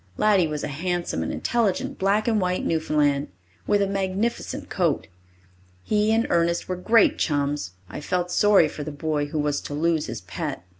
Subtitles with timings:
[0.17, 3.27] Laddie was a handsome and intelligent black and white Newfoundland,
[3.67, 5.05] with a magnificent coat.
[5.83, 7.73] He and Ernest were great chums.
[7.87, 10.63] I felt sorry for the boy who was to lose his pet.